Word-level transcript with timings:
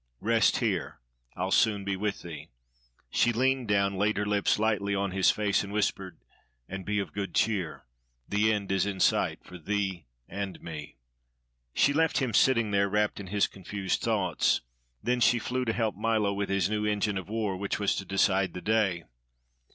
Rest 0.19 0.57
here. 0.57 0.97
I'll 1.35 1.51
soon 1.51 1.83
be 1.85 1.95
with 1.95 2.23
thee." 2.23 2.49
She 3.11 3.31
leaned 3.31 3.67
down, 3.67 3.97
laid 3.99 4.17
her 4.17 4.25
lips 4.25 4.57
lightly 4.57 4.95
on 4.95 5.11
his 5.11 5.29
face, 5.29 5.63
and 5.63 5.71
whispered: 5.71 6.17
"And 6.67 6.83
be 6.85 6.97
of 6.97 7.13
good 7.13 7.35
cheer; 7.35 7.85
the 8.27 8.51
end 8.51 8.71
is 8.71 8.87
in 8.87 8.99
sight 8.99 9.43
for 9.43 9.59
thee 9.59 10.07
and 10.27 10.59
me." 10.59 10.97
She 11.75 11.93
left 11.93 12.17
him 12.17 12.33
sitting 12.33 12.71
there, 12.71 12.89
wrapped 12.89 13.19
in 13.19 13.27
his 13.27 13.45
confused 13.45 14.01
thoughts. 14.01 14.61
Then 15.03 15.19
she 15.19 15.37
flew 15.37 15.65
to 15.65 15.71
help 15.73 15.95
Milo 15.95 16.33
with 16.33 16.49
his 16.49 16.67
new 16.67 16.83
engine 16.83 17.19
of 17.19 17.29
war 17.29 17.55
which 17.55 17.77
was 17.79 17.93
to 17.97 18.03
decide 18.03 18.55
the 18.55 18.61
day. 18.61 19.03